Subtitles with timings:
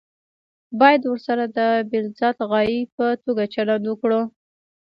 [0.79, 1.59] باید ورسره د
[1.91, 4.21] بالذات غایې په توګه چلند وکړو.